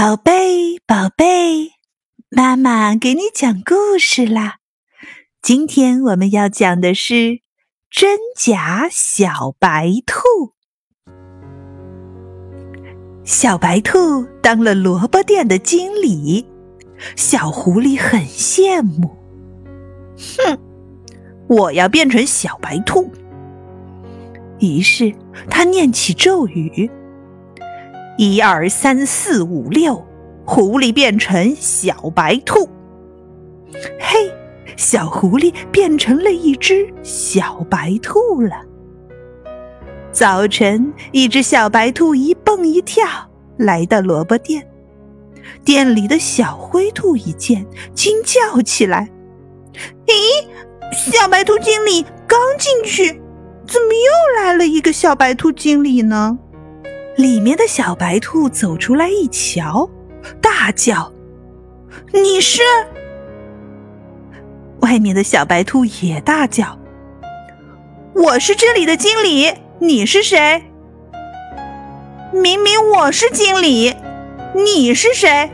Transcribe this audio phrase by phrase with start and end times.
[0.00, 1.72] 宝贝，宝贝，
[2.30, 4.58] 妈妈给你讲故事啦！
[5.42, 7.40] 今天我们要讲的是
[7.90, 10.52] 真假小白兔。
[13.24, 16.46] 小白兔当了萝卜店的经理，
[17.16, 19.16] 小狐狸很羡慕。
[20.16, 20.56] 哼，
[21.48, 23.10] 我要变成小白兔。
[24.60, 25.12] 于是
[25.50, 26.88] 他念起咒语。
[28.18, 30.04] 一二三四五六，
[30.44, 32.68] 狐狸变成小白兔。
[34.00, 34.28] 嘿，
[34.76, 38.56] 小狐狸变成了一只小白兔了。
[40.10, 43.06] 早晨，一只小白兔一蹦一跳
[43.56, 44.66] 来到萝卜店，
[45.64, 47.64] 店里的小灰兔一见，
[47.94, 49.08] 惊叫起来
[50.08, 50.44] ：“咦，
[50.92, 53.12] 小白兔经理刚进去，
[53.64, 56.36] 怎么又来了一个小白兔经理呢？”
[57.18, 59.90] 里面的小白兔走出来一瞧，
[60.40, 61.12] 大叫
[62.14, 62.62] ：“你是？”
[64.82, 66.78] 外面的小白兔也大叫
[68.14, 70.62] ：“我是这里的经理，你是谁？”
[72.32, 73.96] 明明我是经理，
[74.54, 75.50] 你是谁？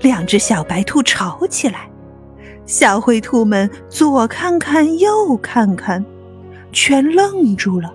[0.00, 1.88] 两只小白兔吵起来，
[2.66, 6.04] 小灰兔们左看看右看看，
[6.70, 7.90] 全愣住了。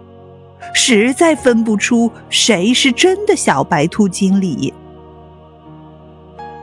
[0.74, 4.74] 实在分不出谁是真的小白兔经理。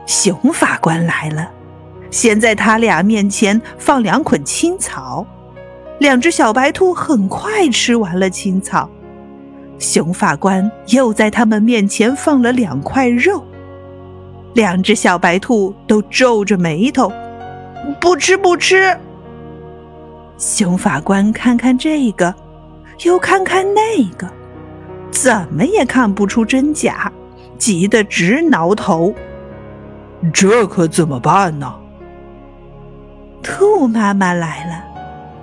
[0.05, 1.49] 熊法官来了，
[2.09, 5.25] 先在他俩面前放两捆青草，
[5.99, 8.89] 两只小白兔很快吃完了青草。
[9.79, 13.45] 熊法官又在他们面前放了两块肉，
[14.53, 17.11] 两只小白兔都皱着眉头，
[17.99, 18.97] 不吃不吃。
[20.37, 22.33] 熊法官看看这个。
[23.03, 24.27] 又看看那个，
[25.11, 27.11] 怎么也看不出真假，
[27.57, 29.13] 急得直挠头。
[30.33, 31.73] 这可怎么办呢？
[33.43, 34.83] 兔妈妈来了，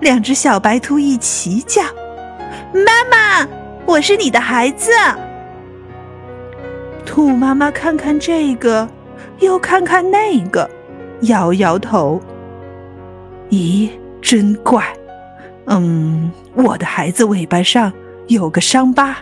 [0.01, 1.83] 两只小白兔一齐叫
[2.75, 3.49] ：“妈妈，
[3.87, 4.91] 我是你的孩子。”
[7.07, 8.89] 兔妈妈看看这个，
[9.39, 10.69] 又看看那个，
[11.23, 12.21] 摇摇头
[13.51, 13.89] ：“咦，
[14.21, 14.85] 真怪。”
[15.67, 17.93] 嗯，我的孩子尾巴上
[18.29, 19.17] 有个伤疤，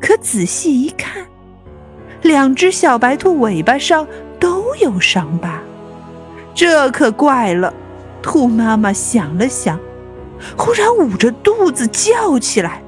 [0.00, 1.26] 可仔细一看，
[2.22, 4.06] 两只小白兔尾巴上
[4.38, 5.60] 都有伤疤，
[6.54, 7.72] 这可怪了。
[8.22, 9.76] 兔妈妈想了想，
[10.56, 12.80] 忽然捂着肚子叫起来：“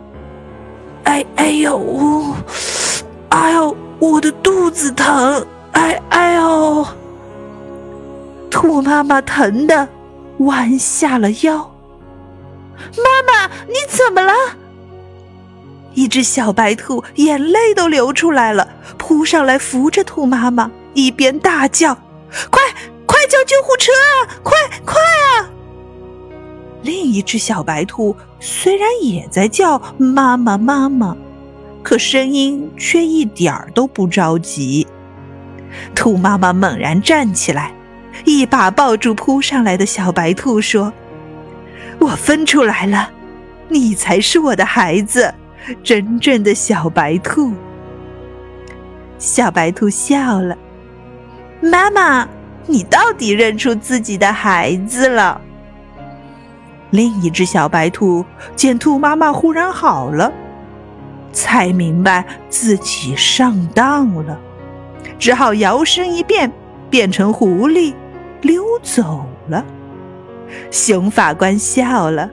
[1.02, 2.32] 哎哎呦，
[3.30, 5.44] 哎呦，我的肚子疼！
[5.72, 6.86] 哎哎呦！”
[8.48, 9.88] 兔妈妈疼的
[10.38, 11.73] 弯下了腰。
[12.96, 14.32] 妈妈，你怎么了？
[15.94, 18.68] 一只小白兔眼泪都流出来了，
[18.98, 21.94] 扑上来扶着兔妈妈，一边大叫
[22.50, 22.62] ：“快
[23.06, 24.34] 快叫救护车啊！
[24.42, 24.52] 快
[24.84, 25.48] 快啊！”
[26.82, 31.16] 另一只小白兔虽然也在叫“妈妈妈妈”，
[31.82, 34.86] 可声音却一点儿都不着急。
[35.94, 37.72] 兔妈妈猛然站起来，
[38.24, 40.92] 一把抱住扑上来的小白兔，说。
[41.98, 43.10] 我分出来了，
[43.68, 45.34] 你才是我的孩子，
[45.82, 47.52] 真正的小白兔。
[49.18, 50.56] 小白兔笑了，
[51.60, 52.28] 妈妈，
[52.66, 55.40] 你到底认出自己的孩子了？
[56.90, 60.30] 另一只小白兔见兔妈妈忽然好了，
[61.32, 64.38] 才明白自己上当了，
[65.18, 66.52] 只好摇身一变，
[66.90, 67.94] 变成狐狸，
[68.42, 69.64] 溜走了。
[70.70, 72.30] 熊法官笑了，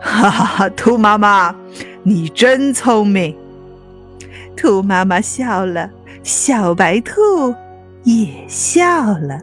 [0.00, 0.68] 哈哈哈！
[0.70, 1.54] 兔妈妈，
[2.02, 3.36] 你真聪明。
[4.56, 5.90] 兔妈妈笑了，
[6.22, 7.54] 小白兔
[8.04, 9.40] 也笑了。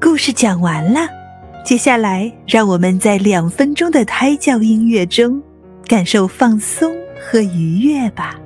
[0.00, 1.00] 故事讲完了，
[1.64, 5.42] 接下来让我们在两分钟的胎教音乐中，
[5.86, 8.38] 感受放松和愉悦吧。